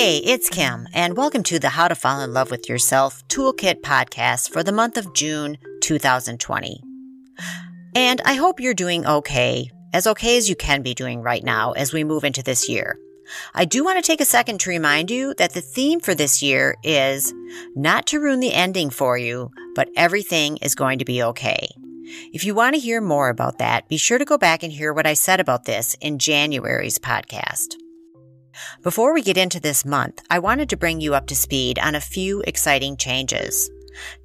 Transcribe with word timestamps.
Hey, 0.00 0.18
it's 0.18 0.48
Kim, 0.48 0.86
and 0.94 1.16
welcome 1.16 1.42
to 1.42 1.58
the 1.58 1.70
How 1.70 1.88
to 1.88 1.96
Fall 1.96 2.20
in 2.20 2.32
Love 2.32 2.52
with 2.52 2.68
Yourself 2.68 3.26
Toolkit 3.26 3.80
podcast 3.80 4.48
for 4.48 4.62
the 4.62 4.70
month 4.70 4.96
of 4.96 5.12
June 5.12 5.58
2020. 5.82 6.80
And 7.96 8.20
I 8.24 8.34
hope 8.34 8.60
you're 8.60 8.74
doing 8.74 9.04
okay, 9.04 9.68
as 9.92 10.06
okay 10.06 10.38
as 10.38 10.48
you 10.48 10.54
can 10.54 10.82
be 10.82 10.94
doing 10.94 11.20
right 11.20 11.42
now 11.42 11.72
as 11.72 11.92
we 11.92 12.04
move 12.04 12.22
into 12.22 12.44
this 12.44 12.68
year. 12.68 12.96
I 13.56 13.64
do 13.64 13.82
want 13.82 13.96
to 13.96 14.06
take 14.06 14.20
a 14.20 14.24
second 14.24 14.60
to 14.60 14.70
remind 14.70 15.10
you 15.10 15.34
that 15.34 15.52
the 15.52 15.60
theme 15.60 15.98
for 15.98 16.14
this 16.14 16.44
year 16.44 16.76
is 16.84 17.34
not 17.74 18.06
to 18.06 18.20
ruin 18.20 18.38
the 18.38 18.54
ending 18.54 18.90
for 18.90 19.18
you, 19.18 19.50
but 19.74 19.88
everything 19.96 20.58
is 20.58 20.76
going 20.76 21.00
to 21.00 21.04
be 21.04 21.24
okay. 21.24 21.66
If 22.32 22.44
you 22.44 22.54
want 22.54 22.76
to 22.76 22.80
hear 22.80 23.00
more 23.00 23.30
about 23.30 23.58
that, 23.58 23.88
be 23.88 23.96
sure 23.96 24.18
to 24.18 24.24
go 24.24 24.38
back 24.38 24.62
and 24.62 24.72
hear 24.72 24.92
what 24.92 25.08
I 25.08 25.14
said 25.14 25.40
about 25.40 25.64
this 25.64 25.96
in 26.00 26.20
January's 26.20 27.00
podcast. 27.00 27.74
Before 28.82 29.12
we 29.12 29.22
get 29.22 29.36
into 29.36 29.60
this 29.60 29.84
month, 29.84 30.20
I 30.30 30.38
wanted 30.38 30.68
to 30.70 30.76
bring 30.76 31.00
you 31.00 31.14
up 31.14 31.26
to 31.26 31.34
speed 31.34 31.78
on 31.78 31.94
a 31.94 32.00
few 32.00 32.42
exciting 32.42 32.96
changes. 32.96 33.70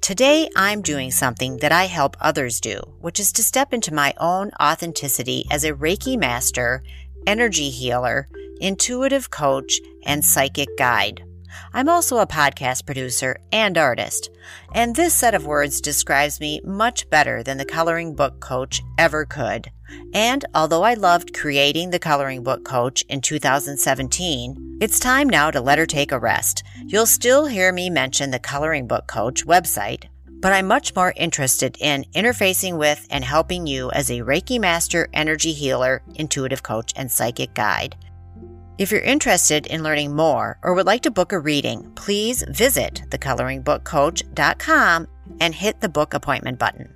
Today, 0.00 0.48
I'm 0.56 0.82
doing 0.82 1.10
something 1.10 1.56
that 1.58 1.72
I 1.72 1.84
help 1.84 2.16
others 2.20 2.60
do, 2.60 2.78
which 3.00 3.18
is 3.18 3.32
to 3.32 3.42
step 3.42 3.72
into 3.72 3.92
my 3.92 4.14
own 4.18 4.50
authenticity 4.60 5.44
as 5.50 5.64
a 5.64 5.72
Reiki 5.72 6.18
master, 6.18 6.82
energy 7.26 7.70
healer, 7.70 8.28
intuitive 8.60 9.30
coach, 9.30 9.80
and 10.04 10.24
psychic 10.24 10.68
guide. 10.78 11.24
I'm 11.72 11.88
also 11.88 12.18
a 12.18 12.26
podcast 12.26 12.86
producer 12.86 13.36
and 13.52 13.76
artist, 13.78 14.30
and 14.74 14.94
this 14.94 15.14
set 15.14 15.34
of 15.34 15.46
words 15.46 15.80
describes 15.80 16.40
me 16.40 16.60
much 16.64 17.08
better 17.10 17.42
than 17.42 17.58
the 17.58 17.64
coloring 17.64 18.14
book 18.14 18.40
coach 18.40 18.82
ever 18.98 19.24
could. 19.24 19.70
And 20.12 20.44
although 20.54 20.82
I 20.82 20.94
loved 20.94 21.34
creating 21.34 21.90
the 21.90 21.98
coloring 21.98 22.42
book 22.42 22.64
coach 22.64 23.02
in 23.08 23.20
2017, 23.20 24.78
it's 24.80 24.98
time 24.98 25.28
now 25.28 25.50
to 25.50 25.60
let 25.60 25.78
her 25.78 25.86
take 25.86 26.12
a 26.12 26.18
rest. 26.18 26.62
You'll 26.86 27.06
still 27.06 27.46
hear 27.46 27.72
me 27.72 27.90
mention 27.90 28.30
the 28.30 28.38
coloring 28.38 28.86
book 28.86 29.06
coach 29.06 29.46
website, 29.46 30.04
but 30.44 30.52
I'm 30.52 30.66
much 30.66 30.94
more 30.94 31.14
interested 31.16 31.76
in 31.80 32.04
interfacing 32.14 32.76
with 32.76 33.06
and 33.10 33.24
helping 33.24 33.66
you 33.66 33.90
as 33.92 34.10
a 34.10 34.20
Reiki 34.20 34.60
master, 34.60 35.08
energy 35.12 35.52
healer, 35.52 36.02
intuitive 36.16 36.62
coach, 36.62 36.92
and 36.96 37.10
psychic 37.10 37.54
guide. 37.54 37.96
If 38.76 38.90
you're 38.90 39.02
interested 39.02 39.66
in 39.66 39.84
learning 39.84 40.16
more 40.16 40.58
or 40.62 40.74
would 40.74 40.86
like 40.86 41.02
to 41.02 41.12
book 41.12 41.32
a 41.32 41.38
reading, 41.38 41.92
please 41.94 42.42
visit 42.48 43.04
thecoloringbookcoach.com 43.08 45.06
and 45.40 45.54
hit 45.54 45.80
the 45.80 45.88
book 45.88 46.12
appointment 46.12 46.58
button. 46.58 46.92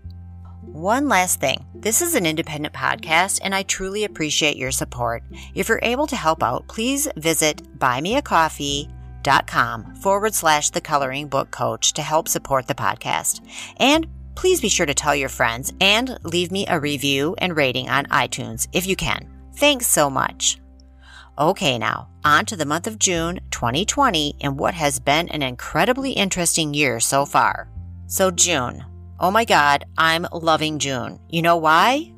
One 0.62 1.08
last 1.08 1.40
thing. 1.40 1.64
This 1.76 2.02
is 2.02 2.16
an 2.16 2.26
independent 2.26 2.74
podcast 2.74 3.38
and 3.42 3.54
I 3.54 3.62
truly 3.62 4.02
appreciate 4.02 4.56
your 4.56 4.72
support. 4.72 5.22
If 5.54 5.68
you're 5.68 5.78
able 5.82 6.08
to 6.08 6.16
help 6.16 6.42
out, 6.42 6.66
please 6.66 7.06
visit 7.16 7.62
buymeacoffee.com 7.78 9.94
forward 9.96 10.34
slash 10.34 10.70
the 10.70 10.80
coloring 10.80 11.28
book 11.28 11.52
coach 11.52 11.92
to 11.92 12.02
help 12.02 12.26
support 12.26 12.66
the 12.66 12.74
podcast. 12.74 13.40
And 13.76 14.08
please 14.34 14.60
be 14.60 14.68
sure 14.68 14.86
to 14.86 14.94
tell 14.94 15.14
your 15.14 15.28
friends 15.28 15.72
and 15.80 16.18
leave 16.24 16.50
me 16.50 16.66
a 16.66 16.80
review 16.80 17.36
and 17.38 17.56
rating 17.56 17.88
on 17.88 18.06
iTunes 18.06 18.66
if 18.72 18.84
you 18.86 18.96
can. 18.96 19.28
Thanks 19.54 19.86
so 19.86 20.10
much. 20.10 20.58
Okay, 21.38 21.78
now, 21.78 22.08
on 22.24 22.46
to 22.46 22.56
the 22.56 22.66
month 22.66 22.88
of 22.88 22.98
June 22.98 23.38
2020 23.52 24.34
and 24.40 24.58
what 24.58 24.74
has 24.74 24.98
been 24.98 25.28
an 25.28 25.40
incredibly 25.40 26.10
interesting 26.10 26.74
year 26.74 26.98
so 26.98 27.24
far. 27.24 27.68
So, 28.08 28.32
June. 28.32 28.84
Oh 29.20 29.30
my 29.30 29.44
God, 29.44 29.84
I'm 29.96 30.26
loving 30.32 30.80
June. 30.80 31.20
You 31.28 31.42
know 31.42 31.56
why? 31.56 32.12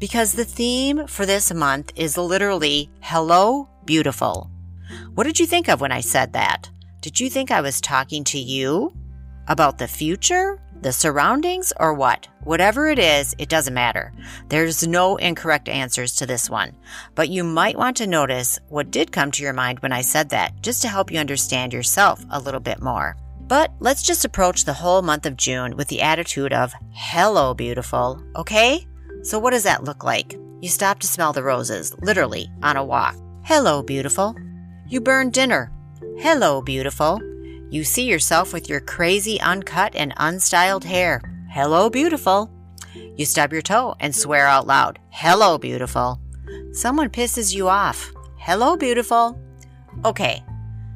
Because 0.00 0.32
the 0.32 0.44
theme 0.44 1.06
for 1.06 1.24
this 1.24 1.54
month 1.54 1.92
is 1.94 2.18
literally 2.18 2.90
Hello, 3.00 3.68
Beautiful. 3.84 4.50
What 5.14 5.24
did 5.24 5.38
you 5.38 5.46
think 5.46 5.68
of 5.68 5.80
when 5.80 5.92
I 5.92 6.00
said 6.00 6.32
that? 6.32 6.68
Did 7.00 7.20
you 7.20 7.30
think 7.30 7.52
I 7.52 7.60
was 7.60 7.80
talking 7.80 8.24
to 8.24 8.38
you 8.38 8.92
about 9.48 9.78
the 9.78 9.88
future? 9.88 10.58
the 10.84 10.92
surroundings, 10.92 11.72
or 11.80 11.94
what? 11.94 12.28
Whatever 12.42 12.88
it 12.88 12.98
is, 12.98 13.34
it 13.38 13.48
doesn't 13.48 13.72
matter. 13.72 14.12
There's 14.50 14.86
no 14.86 15.16
incorrect 15.16 15.66
answers 15.66 16.14
to 16.16 16.26
this 16.26 16.50
one. 16.50 16.76
But 17.14 17.30
you 17.30 17.42
might 17.42 17.78
want 17.78 17.96
to 17.96 18.06
notice 18.06 18.60
what 18.68 18.90
did 18.90 19.10
come 19.10 19.30
to 19.32 19.42
your 19.42 19.54
mind 19.54 19.80
when 19.80 19.92
I 19.92 20.02
said 20.02 20.28
that, 20.28 20.60
just 20.60 20.82
to 20.82 20.88
help 20.88 21.10
you 21.10 21.18
understand 21.18 21.72
yourself 21.72 22.22
a 22.30 22.38
little 22.38 22.60
bit 22.60 22.82
more. 22.82 23.16
But 23.40 23.72
let's 23.80 24.02
just 24.02 24.26
approach 24.26 24.64
the 24.64 24.74
whole 24.74 25.00
month 25.00 25.24
of 25.24 25.38
June 25.38 25.74
with 25.74 25.88
the 25.88 26.02
attitude 26.02 26.52
of, 26.52 26.74
hello, 26.92 27.54
beautiful, 27.54 28.22
okay? 28.36 28.86
So 29.22 29.38
what 29.38 29.52
does 29.52 29.64
that 29.64 29.84
look 29.84 30.04
like? 30.04 30.38
You 30.60 30.68
stop 30.68 30.98
to 31.00 31.06
smell 31.06 31.32
the 31.32 31.42
roses, 31.42 31.96
literally, 32.02 32.50
on 32.62 32.76
a 32.76 32.84
walk. 32.84 33.16
Hello, 33.42 33.82
beautiful. 33.82 34.36
You 34.86 35.00
burn 35.00 35.30
dinner. 35.30 35.72
Hello, 36.18 36.60
beautiful. 36.60 37.20
You 37.74 37.82
see 37.82 38.04
yourself 38.04 38.52
with 38.52 38.68
your 38.68 38.78
crazy 38.78 39.40
uncut 39.40 39.96
and 39.96 40.14
unstyled 40.14 40.84
hair. 40.84 41.20
Hello, 41.50 41.90
beautiful. 41.90 42.48
You 43.16 43.24
stub 43.24 43.52
your 43.52 43.62
toe 43.62 43.96
and 43.98 44.14
swear 44.14 44.46
out 44.46 44.68
loud. 44.68 45.00
Hello, 45.10 45.58
beautiful. 45.58 46.20
Someone 46.70 47.10
pisses 47.10 47.52
you 47.52 47.68
off. 47.68 48.12
Hello, 48.38 48.76
beautiful. 48.76 49.36
Okay, 50.04 50.44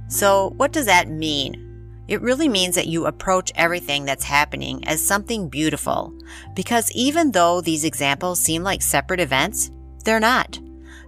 so 0.06 0.52
what 0.56 0.70
does 0.70 0.86
that 0.86 1.08
mean? 1.08 2.04
It 2.06 2.22
really 2.22 2.48
means 2.48 2.76
that 2.76 2.86
you 2.86 3.06
approach 3.06 3.50
everything 3.56 4.04
that's 4.04 4.22
happening 4.22 4.86
as 4.86 5.04
something 5.04 5.48
beautiful. 5.48 6.16
Because 6.54 6.92
even 6.92 7.32
though 7.32 7.60
these 7.60 7.82
examples 7.82 8.38
seem 8.38 8.62
like 8.62 8.82
separate 8.82 9.18
events, 9.18 9.72
they're 10.04 10.20
not. 10.20 10.60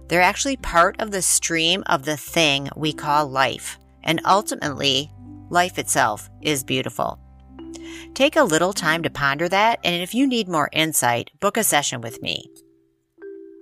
They're 0.09 0.19
actually 0.19 0.57
part 0.57 0.99
of 0.99 1.11
the 1.11 1.21
stream 1.21 1.81
of 1.85 2.03
the 2.03 2.17
thing 2.17 2.67
we 2.75 2.91
call 2.91 3.25
life. 3.29 3.79
And 4.03 4.19
ultimately, 4.25 5.09
life 5.51 5.77
itself 5.77 6.29
is 6.41 6.63
beautiful. 6.63 7.19
Take 8.13 8.35
a 8.35 8.43
little 8.43 8.73
time 8.73 9.03
to 9.03 9.09
ponder 9.09 9.49
that, 9.49 9.79
and 9.83 10.01
if 10.01 10.15
you 10.15 10.25
need 10.25 10.47
more 10.47 10.69
insight, 10.71 11.29
book 11.39 11.57
a 11.57 11.63
session 11.63 12.01
with 12.01 12.21
me. 12.21 12.49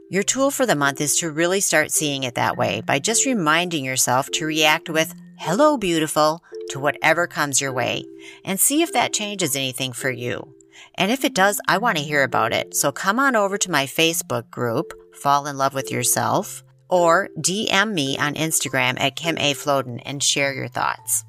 Your 0.09 0.23
tool 0.23 0.51
for 0.51 0.65
the 0.65 0.75
month 0.75 1.01
is 1.01 1.17
to 1.17 1.31
really 1.31 1.59
start 1.59 1.91
seeing 1.91 2.23
it 2.23 2.35
that 2.35 2.57
way 2.57 2.81
by 2.81 2.99
just 2.99 3.25
reminding 3.25 3.85
yourself 3.85 4.29
to 4.31 4.45
react 4.45 4.89
with, 4.89 5.13
Hello, 5.37 5.77
beautiful, 5.77 6.43
to 6.69 6.79
whatever 6.79 7.27
comes 7.27 7.61
your 7.61 7.71
way, 7.71 8.03
and 8.43 8.59
see 8.59 8.81
if 8.81 8.91
that 8.93 9.13
changes 9.13 9.55
anything 9.55 9.93
for 9.93 10.11
you. 10.11 10.55
And 10.95 11.11
if 11.11 11.23
it 11.23 11.33
does, 11.33 11.61
I 11.67 11.77
want 11.77 11.97
to 11.97 12.03
hear 12.03 12.23
about 12.23 12.53
it. 12.53 12.75
So 12.75 12.91
come 12.91 13.19
on 13.19 13.35
over 13.35 13.57
to 13.57 13.71
my 13.71 13.85
Facebook 13.85 14.49
group, 14.49 14.93
Fall 15.21 15.47
in 15.47 15.57
Love 15.57 15.73
with 15.73 15.91
Yourself, 15.91 16.63
or 16.89 17.29
DM 17.37 17.93
me 17.93 18.17
on 18.17 18.33
Instagram 18.33 18.99
at 18.99 19.15
Kim 19.15 19.37
A. 19.37 19.53
Floden 19.53 20.01
and 20.05 20.21
share 20.21 20.53
your 20.53 20.67
thoughts 20.67 21.23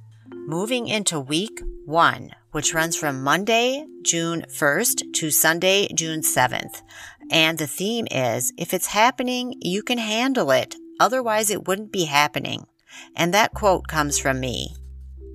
moving 0.51 0.89
into 0.89 1.21
week 1.21 1.63
one, 1.87 2.33
which 2.51 2.75
runs 2.75 2.97
from 2.97 3.23
Monday, 3.23 3.87
June 4.03 4.45
1st 4.49 5.13
to 5.15 5.31
Sunday, 5.31 5.87
June 5.95 6.23
7th. 6.23 6.83
And 7.31 7.57
the 7.57 7.69
theme 7.69 8.09
is 8.11 8.53
if 8.59 8.75
it's 8.75 8.89
happening, 8.89 9.55
you 9.61 9.85
can 9.85 9.99
handle 9.99 10.51
it. 10.51 10.75
Otherwise, 10.99 11.51
it 11.51 11.69
wouldn't 11.69 11.93
be 11.93 12.07
happening. 12.07 12.67
And 13.15 13.33
that 13.33 13.55
quote 13.55 13.87
comes 13.87 14.19
from 14.19 14.41
me. 14.41 14.75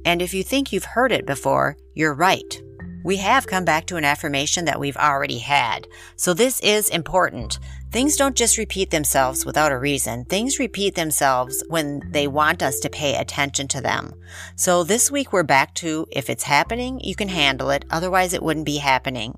And 0.04 0.22
if 0.22 0.34
you 0.34 0.44
think 0.44 0.74
you've 0.74 0.84
heard 0.84 1.14
it 1.14 1.26
before, 1.26 1.78
you're 1.94 2.14
right. 2.14 2.62
We 3.06 3.18
have 3.18 3.46
come 3.46 3.66
back 3.66 3.86
to 3.86 3.98
an 3.98 4.04
affirmation 4.04 4.66
that 4.66 4.80
we've 4.80 4.98
already 4.98 5.38
had. 5.38 5.88
So 6.16 6.34
this 6.34 6.60
is 6.62 6.90
important. 6.90 7.60
Things 7.92 8.16
don't 8.16 8.36
just 8.36 8.58
repeat 8.58 8.90
themselves 8.90 9.46
without 9.46 9.72
a 9.72 9.78
reason. 9.78 10.26
Things 10.26 10.58
repeat 10.58 10.96
themselves 10.96 11.64
when 11.68 12.02
they 12.10 12.26
want 12.28 12.64
us 12.64 12.80
to 12.80 12.90
pay 12.90 13.16
attention 13.16 13.68
to 13.68 13.80
them. 13.80 14.12
So 14.56 14.84
this 14.84 15.12
week 15.12 15.32
we're 15.32 15.44
back 15.44 15.76
to 15.76 16.08
if 16.12 16.32
it's 16.32 16.46
happening, 16.46 17.00
you 17.00 17.14
can 17.14 17.30
handle 17.30 17.70
it. 17.70 17.86
Otherwise 17.92 18.34
it 18.34 18.42
wouldn't 18.42 18.66
be 18.66 18.78
happening. 18.78 19.38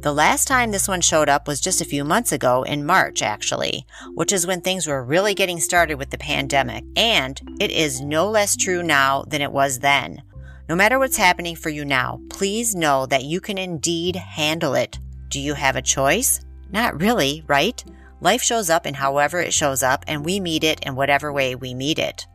The 0.00 0.14
last 0.14 0.48
time 0.48 0.70
this 0.70 0.88
one 0.88 1.02
showed 1.02 1.28
up 1.28 1.46
was 1.46 1.60
just 1.60 1.82
a 1.82 1.84
few 1.84 2.04
months 2.04 2.32
ago 2.32 2.62
in 2.62 2.86
March, 2.86 3.20
actually, 3.20 3.84
which 4.14 4.32
is 4.32 4.46
when 4.46 4.62
things 4.62 4.86
were 4.86 5.04
really 5.04 5.34
getting 5.34 5.60
started 5.60 5.96
with 5.96 6.08
the 6.08 6.16
pandemic. 6.16 6.84
And 6.96 7.38
it 7.60 7.70
is 7.70 8.00
no 8.00 8.30
less 8.30 8.56
true 8.56 8.82
now 8.82 9.24
than 9.26 9.42
it 9.42 9.52
was 9.52 9.80
then. 9.80 10.22
No 10.68 10.76
matter 10.76 10.98
what's 10.98 11.16
happening 11.16 11.56
for 11.56 11.70
you 11.70 11.86
now, 11.86 12.20
please 12.28 12.74
know 12.74 13.06
that 13.06 13.24
you 13.24 13.40
can 13.40 13.56
indeed 13.56 14.16
handle 14.16 14.74
it. 14.74 14.98
Do 15.30 15.40
you 15.40 15.54
have 15.54 15.76
a 15.76 15.82
choice? 15.82 16.40
Not 16.70 17.00
really, 17.00 17.42
right? 17.46 17.82
Life 18.20 18.42
shows 18.42 18.68
up 18.68 18.84
in 18.84 18.92
however 18.92 19.40
it 19.40 19.54
shows 19.54 19.82
up, 19.82 20.04
and 20.06 20.26
we 20.26 20.40
meet 20.40 20.64
it 20.64 20.84
in 20.84 20.94
whatever 20.94 21.32
way 21.32 21.54
we 21.54 21.72
meet 21.72 21.98
it. 21.98 22.26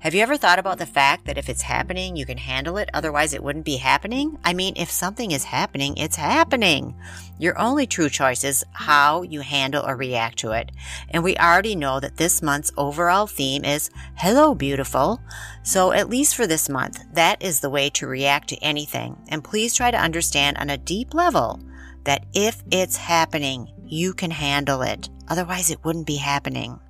Have 0.00 0.14
you 0.14 0.22
ever 0.22 0.36
thought 0.36 0.58
about 0.58 0.78
the 0.78 0.86
fact 0.86 1.26
that 1.26 1.38
if 1.38 1.48
it's 1.48 1.62
happening, 1.62 2.16
you 2.16 2.24
can 2.24 2.38
handle 2.38 2.76
it, 2.76 2.88
otherwise 2.94 3.34
it 3.34 3.42
wouldn't 3.42 3.64
be 3.64 3.76
happening? 3.76 4.38
I 4.44 4.52
mean, 4.52 4.74
if 4.76 4.90
something 4.90 5.30
is 5.30 5.44
happening, 5.44 5.96
it's 5.96 6.16
happening. 6.16 6.94
Your 7.38 7.58
only 7.58 7.86
true 7.86 8.08
choice 8.08 8.44
is 8.44 8.64
how 8.72 9.22
you 9.22 9.40
handle 9.40 9.84
or 9.86 9.96
react 9.96 10.38
to 10.38 10.52
it. 10.52 10.72
And 11.10 11.22
we 11.22 11.36
already 11.36 11.76
know 11.76 12.00
that 12.00 12.16
this 12.16 12.42
month's 12.42 12.72
overall 12.76 13.26
theme 13.26 13.64
is 13.64 13.90
Hello, 14.16 14.54
beautiful. 14.54 15.20
So 15.62 15.92
at 15.92 16.08
least 16.08 16.34
for 16.34 16.46
this 16.46 16.68
month, 16.68 17.04
that 17.12 17.42
is 17.42 17.60
the 17.60 17.70
way 17.70 17.90
to 17.90 18.06
react 18.06 18.48
to 18.48 18.56
anything. 18.56 19.16
And 19.28 19.44
please 19.44 19.74
try 19.74 19.90
to 19.90 19.96
understand 20.00 20.58
on 20.58 20.70
a 20.70 20.78
deep 20.78 21.14
level 21.14 21.60
that 22.04 22.24
if 22.32 22.62
it's 22.70 22.96
happening, 22.96 23.72
you 23.84 24.14
can 24.14 24.30
handle 24.30 24.82
it. 24.82 25.08
Otherwise, 25.28 25.70
it 25.70 25.84
wouldn't 25.84 26.06
be 26.06 26.16
happening. 26.16 26.80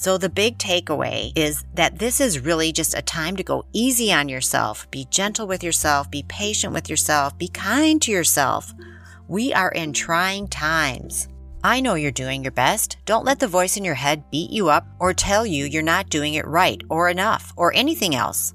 So 0.00 0.16
the 0.16 0.30
big 0.30 0.56
takeaway 0.56 1.30
is 1.36 1.62
that 1.74 1.98
this 1.98 2.22
is 2.22 2.38
really 2.38 2.72
just 2.72 2.96
a 2.96 3.02
time 3.02 3.36
to 3.36 3.42
go 3.42 3.66
easy 3.74 4.10
on 4.10 4.30
yourself, 4.30 4.90
be 4.90 5.06
gentle 5.10 5.46
with 5.46 5.62
yourself, 5.62 6.10
be 6.10 6.22
patient 6.22 6.72
with 6.72 6.88
yourself, 6.88 7.36
be 7.36 7.48
kind 7.48 8.00
to 8.00 8.10
yourself. 8.10 8.72
We 9.28 9.52
are 9.52 9.68
in 9.68 9.92
trying 9.92 10.48
times. 10.48 11.28
I 11.62 11.82
know 11.82 11.96
you're 11.96 12.12
doing 12.12 12.42
your 12.42 12.52
best. 12.52 12.96
Don't 13.04 13.26
let 13.26 13.40
the 13.40 13.46
voice 13.46 13.76
in 13.76 13.84
your 13.84 13.94
head 13.94 14.30
beat 14.30 14.50
you 14.50 14.70
up 14.70 14.86
or 15.00 15.12
tell 15.12 15.44
you 15.44 15.66
you're 15.66 15.82
not 15.82 16.08
doing 16.08 16.32
it 16.32 16.46
right 16.46 16.80
or 16.88 17.10
enough 17.10 17.52
or 17.58 17.74
anything 17.74 18.14
else. 18.14 18.54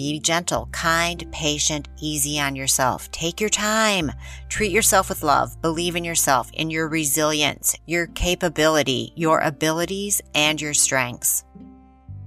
Be 0.00 0.18
gentle, 0.18 0.66
kind, 0.72 1.30
patient, 1.30 1.90
easy 2.00 2.40
on 2.40 2.56
yourself. 2.56 3.10
Take 3.10 3.38
your 3.38 3.50
time. 3.50 4.10
Treat 4.48 4.72
yourself 4.72 5.10
with 5.10 5.22
love. 5.22 5.60
Believe 5.60 5.94
in 5.94 6.04
yourself, 6.04 6.50
in 6.54 6.70
your 6.70 6.88
resilience, 6.88 7.76
your 7.84 8.06
capability, 8.06 9.12
your 9.14 9.40
abilities, 9.40 10.22
and 10.34 10.58
your 10.58 10.72
strengths. 10.72 11.44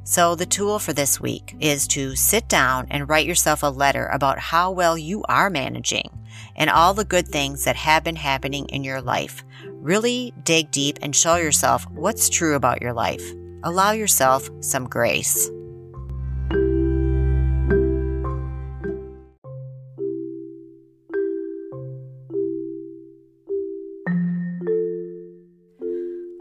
So, 0.04 0.36
the 0.36 0.46
tool 0.46 0.78
for 0.78 0.94
this 0.94 1.20
week 1.20 1.56
is 1.60 1.88
to 1.88 2.16
sit 2.16 2.48
down 2.48 2.86
and 2.92 3.10
write 3.10 3.26
yourself 3.26 3.64
a 3.64 3.74
letter 3.74 4.06
about 4.06 4.38
how 4.38 4.70
well 4.70 4.96
you 4.96 5.24
are 5.24 5.50
managing 5.50 6.12
and 6.56 6.70
all 6.70 6.94
the 6.94 7.04
good 7.04 7.28
things 7.28 7.66
that 7.66 7.76
have 7.78 8.04
been 8.04 8.18
happening 8.18 8.68
in 8.68 8.84
your 8.84 9.02
life. 9.02 9.44
Really 9.66 10.32
dig 10.44 10.70
deep 10.70 11.00
and 11.02 11.16
show 11.16 11.38
yourself 11.38 11.90
what's 11.90 12.30
true 12.30 12.54
about 12.54 12.84
your 12.84 12.94
life. 12.94 13.24
Allow 13.64 13.94
yourself 13.94 14.48
some 14.60 14.88
grace. 14.88 15.50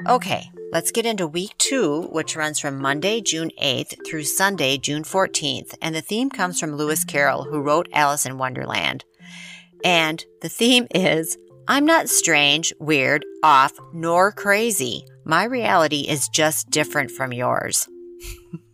Okay, 0.09 0.51
let's 0.73 0.91
get 0.91 1.07
into 1.07 1.29
week 1.29 1.57
two, 1.59 2.09
which 2.11 2.35
runs 2.35 2.59
from 2.59 2.81
Monday, 2.81 3.21
June 3.21 3.53
8th 3.63 4.05
through 4.05 4.25
Sunday, 4.25 4.77
June 4.77 5.05
14th. 5.05 5.77
And 5.81 5.95
the 5.95 6.01
theme 6.01 6.29
comes 6.29 6.59
from 6.59 6.75
Lewis 6.75 7.05
Carroll, 7.05 7.45
who 7.45 7.61
wrote 7.61 7.89
Alice 7.93 8.27
in 8.27 8.37
Wonderland. 8.37 9.05
And 9.85 10.25
the 10.41 10.49
theme 10.49 10.89
is 10.93 11.39
I'm 11.69 11.85
not 11.85 12.09
strange, 12.09 12.73
weird, 12.81 13.25
off, 13.45 13.73
nor 13.93 14.33
crazy. 14.33 15.05
My 15.25 15.45
reality 15.45 16.01
is 16.09 16.29
just 16.29 16.69
different 16.71 17.13
from 17.13 17.33
yours. 17.33 17.89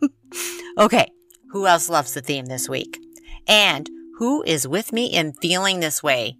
okay, 0.79 1.11
who 1.51 1.67
else 1.67 1.91
loves 1.91 2.15
the 2.15 2.23
theme 2.23 2.47
this 2.47 2.71
week? 2.71 2.99
And 3.47 3.91
who 4.17 4.43
is 4.45 4.67
with 4.67 4.95
me 4.95 5.07
in 5.07 5.35
feeling 5.35 5.81
this 5.81 6.03
way? 6.03 6.39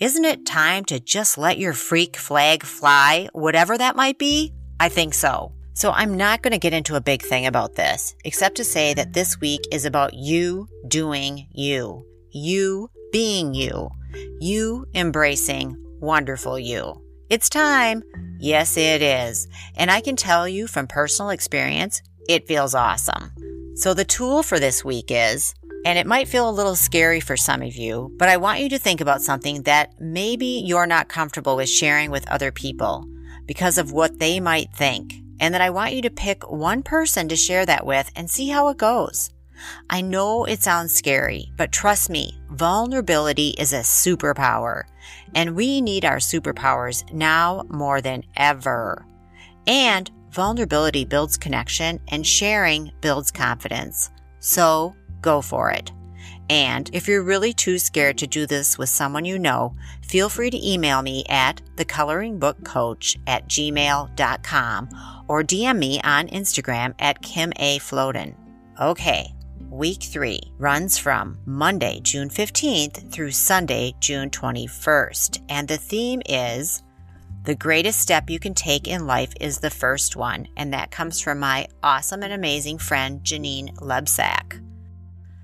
Isn't 0.00 0.24
it 0.24 0.46
time 0.46 0.84
to 0.84 1.00
just 1.00 1.38
let 1.38 1.58
your 1.58 1.72
freak 1.72 2.16
flag 2.16 2.62
fly, 2.62 3.28
whatever 3.32 3.76
that 3.76 3.96
might 3.96 4.16
be? 4.16 4.52
I 4.78 4.88
think 4.88 5.12
so. 5.12 5.50
So 5.74 5.90
I'm 5.90 6.16
not 6.16 6.40
going 6.40 6.52
to 6.52 6.58
get 6.58 6.72
into 6.72 6.94
a 6.94 7.00
big 7.00 7.20
thing 7.20 7.46
about 7.46 7.74
this, 7.74 8.14
except 8.24 8.58
to 8.58 8.64
say 8.64 8.94
that 8.94 9.12
this 9.12 9.40
week 9.40 9.62
is 9.72 9.84
about 9.84 10.14
you 10.14 10.68
doing 10.86 11.48
you, 11.50 12.06
you 12.30 12.90
being 13.10 13.54
you, 13.54 13.90
you 14.38 14.86
embracing 14.94 15.76
wonderful 15.98 16.60
you. 16.60 17.02
It's 17.28 17.48
time. 17.48 18.04
Yes, 18.38 18.76
it 18.76 19.02
is. 19.02 19.48
And 19.74 19.90
I 19.90 20.00
can 20.00 20.14
tell 20.14 20.46
you 20.46 20.68
from 20.68 20.86
personal 20.86 21.30
experience, 21.30 22.02
it 22.28 22.46
feels 22.46 22.72
awesome. 22.72 23.32
So 23.74 23.94
the 23.94 24.04
tool 24.04 24.44
for 24.44 24.60
this 24.60 24.84
week 24.84 25.06
is 25.08 25.54
and 25.84 25.98
it 25.98 26.06
might 26.06 26.28
feel 26.28 26.48
a 26.48 26.50
little 26.50 26.76
scary 26.76 27.20
for 27.20 27.36
some 27.36 27.62
of 27.62 27.76
you, 27.76 28.12
but 28.18 28.28
I 28.28 28.36
want 28.36 28.60
you 28.60 28.68
to 28.70 28.78
think 28.78 29.00
about 29.00 29.22
something 29.22 29.62
that 29.62 29.94
maybe 30.00 30.62
you're 30.64 30.86
not 30.86 31.08
comfortable 31.08 31.56
with 31.56 31.68
sharing 31.68 32.10
with 32.10 32.28
other 32.28 32.50
people 32.50 33.06
because 33.46 33.78
of 33.78 33.92
what 33.92 34.18
they 34.18 34.40
might 34.40 34.72
think. 34.74 35.14
And 35.40 35.54
that 35.54 35.60
I 35.60 35.70
want 35.70 35.92
you 35.92 36.02
to 36.02 36.10
pick 36.10 36.50
one 36.50 36.82
person 36.82 37.28
to 37.28 37.36
share 37.36 37.64
that 37.64 37.86
with 37.86 38.10
and 38.16 38.28
see 38.28 38.48
how 38.48 38.68
it 38.68 38.76
goes. 38.76 39.30
I 39.88 40.00
know 40.00 40.44
it 40.44 40.62
sounds 40.62 40.94
scary, 40.94 41.52
but 41.56 41.72
trust 41.72 42.10
me, 42.10 42.38
vulnerability 42.50 43.50
is 43.50 43.72
a 43.72 43.78
superpower. 43.78 44.82
And 45.34 45.54
we 45.54 45.80
need 45.80 46.04
our 46.04 46.18
superpowers 46.18 47.10
now 47.12 47.64
more 47.68 48.00
than 48.00 48.24
ever. 48.36 49.06
And 49.66 50.10
vulnerability 50.30 51.04
builds 51.04 51.36
connection 51.36 52.00
and 52.08 52.26
sharing 52.26 52.92
builds 53.00 53.30
confidence. 53.30 54.10
So 54.40 54.94
go 55.20 55.40
for 55.40 55.70
it. 55.70 55.92
And 56.50 56.88
if 56.94 57.06
you're 57.06 57.22
really 57.22 57.52
too 57.52 57.78
scared 57.78 58.18
to 58.18 58.26
do 58.26 58.46
this 58.46 58.78
with 58.78 58.88
someone 58.88 59.24
you 59.24 59.38
know, 59.38 59.76
feel 60.02 60.28
free 60.28 60.50
to 60.50 60.66
email 60.66 61.02
me 61.02 61.24
at 61.28 61.60
thecoloringbookcoach 61.76 63.18
at 63.26 63.48
gmail.com 63.48 64.88
or 65.28 65.42
DM 65.42 65.78
me 65.78 66.00
on 66.02 66.28
Instagram 66.28 66.94
at 66.98 67.22
Kim 67.22 67.52
A. 67.56 67.78
Floden. 67.78 68.34
Okay, 68.80 69.34
week 69.68 70.02
three 70.02 70.40
runs 70.58 70.96
from 70.96 71.38
Monday, 71.44 72.00
June 72.02 72.30
15th 72.30 73.12
through 73.12 73.32
Sunday, 73.32 73.94
June 74.00 74.30
21st. 74.30 75.42
And 75.50 75.68
the 75.68 75.76
theme 75.76 76.22
is 76.26 76.82
the 77.44 77.54
greatest 77.54 78.00
step 78.00 78.30
you 78.30 78.38
can 78.38 78.54
take 78.54 78.88
in 78.88 79.06
life 79.06 79.32
is 79.40 79.58
the 79.58 79.70
first 79.70 80.16
one. 80.16 80.48
And 80.56 80.72
that 80.72 80.90
comes 80.90 81.20
from 81.20 81.40
my 81.40 81.66
awesome 81.82 82.22
and 82.22 82.32
amazing 82.32 82.78
friend, 82.78 83.20
Janine 83.22 83.74
Lebsack. 83.76 84.67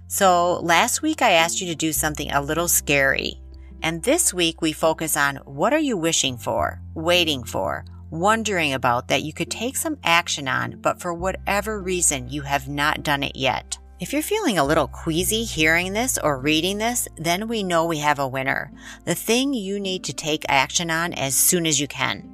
So 0.06 0.60
last 0.62 1.02
week 1.02 1.22
I 1.22 1.32
asked 1.32 1.60
you 1.60 1.66
to 1.68 1.74
do 1.74 1.92
something 1.92 2.30
a 2.30 2.42
little 2.42 2.68
scary. 2.68 3.40
And 3.82 4.02
this 4.02 4.32
week 4.32 4.62
we 4.62 4.72
focus 4.72 5.16
on 5.16 5.36
what 5.44 5.72
are 5.72 5.78
you 5.78 5.96
wishing 5.96 6.36
for, 6.38 6.80
waiting 6.94 7.44
for, 7.44 7.84
wondering 8.10 8.72
about 8.72 9.08
that 9.08 9.22
you 9.24 9.32
could 9.32 9.50
take 9.50 9.76
some 9.76 9.98
action 10.04 10.46
on, 10.46 10.78
but 10.80 11.00
for 11.00 11.12
whatever 11.12 11.82
reason 11.82 12.28
you 12.28 12.42
have 12.42 12.68
not 12.68 13.02
done 13.02 13.22
it 13.22 13.34
yet. 13.34 13.78
If 14.00 14.12
you're 14.12 14.22
feeling 14.22 14.58
a 14.58 14.64
little 14.64 14.88
queasy 14.88 15.44
hearing 15.44 15.92
this 15.92 16.18
or 16.18 16.38
reading 16.38 16.78
this, 16.78 17.08
then 17.16 17.48
we 17.48 17.62
know 17.62 17.86
we 17.86 17.98
have 17.98 18.18
a 18.18 18.28
winner. 18.28 18.70
The 19.04 19.14
thing 19.14 19.54
you 19.54 19.80
need 19.80 20.04
to 20.04 20.12
take 20.12 20.44
action 20.48 20.90
on 20.90 21.12
as 21.14 21.34
soon 21.34 21.66
as 21.66 21.80
you 21.80 21.88
can. 21.88 22.30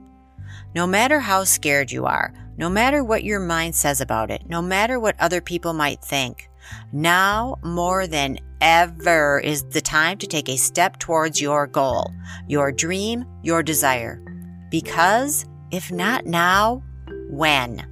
No 0.74 0.86
matter 0.86 1.20
how 1.20 1.44
scared 1.44 1.90
you 1.90 2.06
are, 2.06 2.32
no 2.56 2.68
matter 2.68 3.02
what 3.02 3.24
your 3.24 3.40
mind 3.40 3.74
says 3.74 4.00
about 4.00 4.30
it, 4.30 4.48
no 4.48 4.60
matter 4.60 5.00
what 5.00 5.18
other 5.18 5.40
people 5.40 5.72
might 5.72 6.02
think, 6.02 6.49
now 6.92 7.56
more 7.62 8.06
than 8.06 8.38
ever 8.60 9.40
is 9.40 9.64
the 9.64 9.80
time 9.80 10.18
to 10.18 10.26
take 10.26 10.48
a 10.48 10.56
step 10.56 10.98
towards 10.98 11.40
your 11.40 11.66
goal, 11.66 12.12
your 12.46 12.72
dream, 12.72 13.24
your 13.42 13.62
desire. 13.62 14.22
Because 14.70 15.46
if 15.70 15.90
not 15.90 16.26
now, 16.26 16.82
when? 17.30 17.86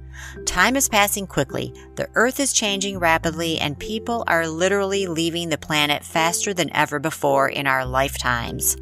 Time 0.45 0.75
is 0.75 0.89
passing 0.89 1.25
quickly, 1.27 1.73
the 1.95 2.09
earth 2.15 2.39
is 2.39 2.53
changing 2.53 2.99
rapidly, 2.99 3.57
and 3.59 3.79
people 3.79 4.23
are 4.27 4.47
literally 4.47 5.07
leaving 5.07 5.49
the 5.49 5.57
planet 5.57 6.03
faster 6.03 6.53
than 6.53 6.75
ever 6.75 6.99
before 6.99 7.49
in 7.49 7.67
our 7.67 7.85
lifetimes. 7.85 8.75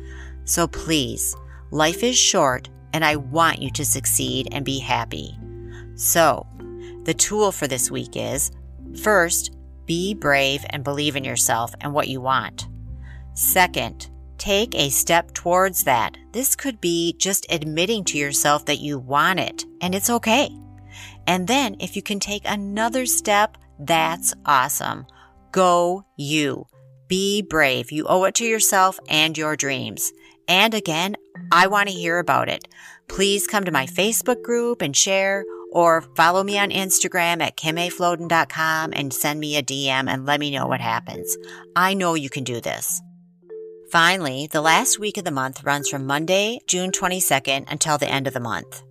So 0.45 0.67
please, 0.67 1.35
life 1.71 2.03
is 2.03 2.17
short, 2.17 2.69
and 2.93 3.03
I 3.05 3.17
want 3.17 3.61
you 3.61 3.69
to 3.71 3.85
succeed 3.85 4.47
and 4.51 4.65
be 4.65 4.79
happy. 4.79 5.37
So, 5.95 6.47
the 7.03 7.13
tool 7.13 7.51
for 7.51 7.67
this 7.67 7.91
week 7.91 8.15
is 8.15 8.51
first, 9.01 9.56
be 9.87 10.13
brave 10.13 10.63
and 10.69 10.83
believe 10.83 11.15
in 11.15 11.23
yourself 11.23 11.73
and 11.81 11.93
what 11.93 12.07
you 12.07 12.21
want. 12.21 12.67
Second, 13.33 14.09
take 14.37 14.75
a 14.75 14.89
step 14.89 15.33
towards 15.33 15.83
that. 15.85 16.17
This 16.31 16.55
could 16.55 16.79
be 16.79 17.15
just 17.17 17.47
admitting 17.49 18.03
to 18.05 18.17
yourself 18.17 18.65
that 18.65 18.79
you 18.79 18.99
want 18.99 19.39
it 19.39 19.65
and 19.81 19.95
it's 19.95 20.09
okay. 20.09 20.49
And 21.25 21.47
then 21.47 21.75
if 21.79 21.95
you 21.95 22.01
can 22.01 22.19
take 22.19 22.43
another 22.45 23.05
step, 23.05 23.57
that's 23.79 24.33
awesome. 24.45 25.07
Go 25.51 26.05
you. 26.15 26.67
Be 27.07 27.41
brave. 27.41 27.91
You 27.91 28.05
owe 28.07 28.25
it 28.25 28.35
to 28.35 28.45
yourself 28.45 28.99
and 29.09 29.37
your 29.37 29.55
dreams. 29.55 30.11
And 30.47 30.73
again, 30.73 31.15
I 31.51 31.67
want 31.67 31.89
to 31.89 31.95
hear 31.95 32.19
about 32.19 32.49
it. 32.49 32.67
Please 33.07 33.47
come 33.47 33.63
to 33.65 33.71
my 33.71 33.85
Facebook 33.85 34.41
group 34.41 34.81
and 34.81 34.95
share 34.95 35.45
or 35.77 36.01
follow 36.15 36.43
me 36.43 36.57
on 36.57 36.71
Instagram 36.71 37.39
at 37.39 37.55
kimafloden.com 37.55 38.93
and 38.93 39.13
send 39.13 39.39
me 39.39 39.55
a 39.55 39.61
DM 39.61 40.09
and 40.09 40.25
let 40.25 40.39
me 40.39 40.49
know 40.49 40.65
what 40.65 40.81
happens. 40.81 41.37
I 41.75 41.93
know 41.93 42.15
you 42.15 42.31
can 42.31 42.43
do 42.43 42.59
this. 42.59 42.99
Finally, 43.91 44.49
the 44.51 44.61
last 44.61 44.97
week 44.97 45.17
of 45.17 45.23
the 45.23 45.29
month 45.29 45.63
runs 45.63 45.87
from 45.87 46.07
Monday, 46.07 46.57
June 46.65 46.89
22nd 46.89 47.65
until 47.71 47.99
the 47.99 48.09
end 48.09 48.25
of 48.25 48.33
the 48.33 48.39
month. 48.39 48.81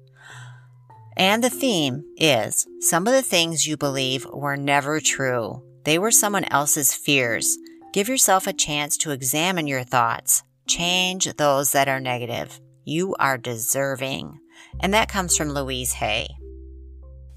And 1.16 1.42
the 1.42 1.50
theme 1.50 2.04
is 2.16 2.68
some 2.78 3.08
of 3.08 3.12
the 3.12 3.22
things 3.22 3.66
you 3.66 3.76
believe 3.76 4.24
were 4.32 4.56
never 4.56 5.00
true. 5.00 5.64
They 5.82 5.98
were 5.98 6.12
someone 6.12 6.44
else's 6.44 6.94
fears. 6.94 7.58
Give 7.92 8.08
yourself 8.08 8.46
a 8.46 8.52
chance 8.52 8.96
to 8.98 9.10
examine 9.10 9.66
your 9.66 9.82
thoughts. 9.82 10.44
Change 10.68 11.34
those 11.34 11.72
that 11.72 11.88
are 11.88 11.98
negative. 11.98 12.60
You 12.84 13.16
are 13.18 13.38
deserving. 13.38 14.38
And 14.78 14.94
that 14.94 15.08
comes 15.08 15.36
from 15.36 15.50
Louise 15.50 15.94
Hay. 15.94 16.28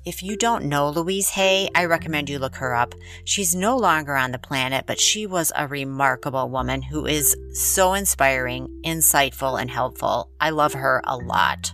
If 0.06 0.24
you 0.24 0.38
don't 0.38 0.66
know 0.66 0.90
Louise 0.90 1.30
Hay, 1.32 1.70
I 1.76 1.84
recommend 1.84 2.30
you 2.30 2.40
look 2.40 2.56
her 2.56 2.74
up. 2.74 2.96
She's 3.26 3.54
no 3.54 3.78
longer 3.78 4.16
on 4.16 4.32
the 4.32 4.40
planet, 4.40 4.86
but 4.88 5.00
she 5.00 5.28
was 5.28 5.52
a 5.56 5.68
remarkable 5.68 6.50
woman 6.50 6.82
who 6.82 7.06
is 7.06 7.36
so 7.54 7.94
inspiring, 7.94 8.82
insightful, 8.86 9.60
and 9.60 9.70
helpful. 9.70 10.30
I 10.40 10.52
love 10.52 10.74
her 10.74 11.02
a 11.04 11.18
lot. 11.18 11.74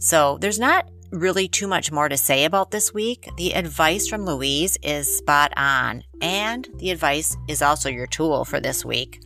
So 0.00 0.38
there's 0.40 0.58
not 0.58 0.88
really 1.10 1.46
too 1.46 1.68
much 1.68 1.92
more 1.92 2.08
to 2.08 2.16
say 2.16 2.44
about 2.44 2.70
this 2.70 2.94
week. 2.94 3.28
The 3.36 3.54
advice 3.54 4.08
from 4.08 4.24
Louise 4.24 4.78
is 4.82 5.18
spot 5.18 5.52
on, 5.56 6.02
and 6.22 6.66
the 6.78 6.90
advice 6.90 7.36
is 7.46 7.60
also 7.60 7.90
your 7.90 8.06
tool 8.06 8.46
for 8.46 8.58
this 8.58 8.86
week. 8.86 9.20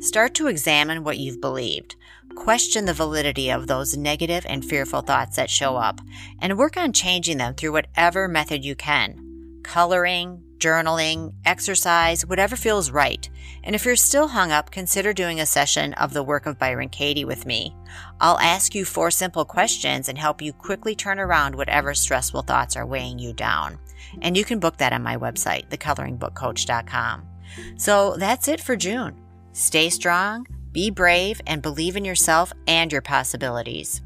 Start 0.00 0.34
to 0.34 0.46
examine 0.46 1.04
what 1.04 1.18
you've 1.18 1.40
believed. 1.40 1.96
Question 2.36 2.86
the 2.86 2.94
validity 2.94 3.50
of 3.50 3.66
those 3.66 3.96
negative 3.96 4.44
and 4.48 4.64
fearful 4.64 5.02
thoughts 5.02 5.36
that 5.36 5.50
show 5.50 5.76
up, 5.76 6.00
and 6.40 6.58
work 6.58 6.76
on 6.76 6.92
changing 6.92 7.38
them 7.38 7.54
through 7.54 7.72
whatever 7.72 8.28
method 8.28 8.64
you 8.64 8.74
can 8.74 9.28
coloring, 9.62 10.42
journaling, 10.58 11.34
exercise, 11.44 12.26
whatever 12.26 12.56
feels 12.56 12.90
right. 12.90 13.28
And 13.64 13.74
if 13.74 13.84
you're 13.84 13.96
still 13.96 14.28
hung 14.28 14.52
up, 14.52 14.70
consider 14.70 15.12
doing 15.12 15.40
a 15.40 15.46
session 15.46 15.94
of 15.94 16.12
the 16.12 16.22
work 16.22 16.46
of 16.46 16.58
Byron 16.58 16.88
Katie 16.88 17.24
with 17.24 17.46
me. 17.46 17.74
I'll 18.20 18.38
ask 18.38 18.74
you 18.74 18.84
four 18.84 19.10
simple 19.10 19.44
questions 19.44 20.08
and 20.08 20.18
help 20.18 20.40
you 20.40 20.52
quickly 20.52 20.94
turn 20.94 21.18
around 21.18 21.54
whatever 21.54 21.94
stressful 21.94 22.42
thoughts 22.42 22.76
are 22.76 22.86
weighing 22.86 23.18
you 23.18 23.32
down. 23.32 23.78
And 24.20 24.36
you 24.36 24.44
can 24.44 24.60
book 24.60 24.76
that 24.78 24.92
on 24.92 25.02
my 25.02 25.16
website, 25.16 25.68
thecoloringbookcoach.com. 25.68 27.28
So 27.76 28.16
that's 28.16 28.48
it 28.48 28.60
for 28.60 28.76
June. 28.76 29.16
Stay 29.52 29.90
strong, 29.90 30.46
be 30.72 30.90
brave, 30.90 31.40
and 31.46 31.62
believe 31.62 31.96
in 31.96 32.04
yourself 32.04 32.52
and 32.66 32.90
your 32.90 33.02
possibilities. 33.02 34.02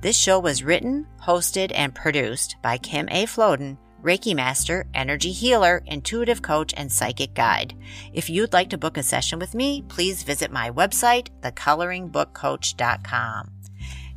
This 0.00 0.16
show 0.16 0.38
was 0.38 0.62
written, 0.62 1.06
hosted, 1.22 1.72
and 1.74 1.94
produced 1.94 2.56
by 2.62 2.78
Kim 2.78 3.08
A. 3.10 3.24
Floden 3.24 3.78
Reiki 4.04 4.36
Master, 4.36 4.86
Energy 4.92 5.32
Healer, 5.32 5.82
Intuitive 5.86 6.42
Coach, 6.42 6.74
and 6.76 6.92
Psychic 6.92 7.32
Guide. 7.32 7.74
If 8.12 8.28
you'd 8.28 8.52
like 8.52 8.68
to 8.70 8.78
book 8.78 8.98
a 8.98 9.02
session 9.02 9.38
with 9.38 9.54
me, 9.54 9.82
please 9.88 10.22
visit 10.22 10.52
my 10.52 10.70
website, 10.70 11.28
thecoloringbookcoach.com. 11.40 13.50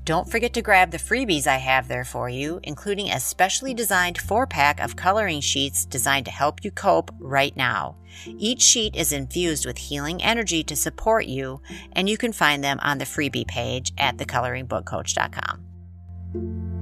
Don't 0.08 0.32
forget 0.32 0.54
to 0.54 0.62
grab 0.62 0.92
the 0.92 0.98
freebies 0.98 1.48
I 1.48 1.58
have 1.58 1.90
there 1.90 2.06
for 2.06 2.30
you, 2.30 2.62
including 2.64 3.12
a 3.12 3.20
specially 3.20 3.74
designed 3.74 4.18
four 4.18 4.48
pack 4.48 4.80
of 4.80 4.96
coloring 4.96 5.42
sheets 5.42 5.84
designed 5.84 6.24
to 6.28 6.32
help 6.32 6.64
you 6.64 6.72
cope 6.72 7.12
right 7.20 7.54
now. 7.58 7.98
Each 8.26 8.62
sheet 8.62 8.96
is 8.96 9.12
infused 9.12 9.66
with 9.66 9.78
healing 9.78 10.24
energy 10.24 10.64
to 10.64 10.78
support 10.78 11.26
you, 11.26 11.62
and 11.92 12.08
you 12.08 12.18
can 12.18 12.32
find 12.32 12.64
them 12.64 12.80
on 12.82 13.00
the 13.00 13.06
freebie 13.06 13.46
page 13.46 13.92
at 13.98 14.16
thecoloringbookcoach.com. 14.16 16.77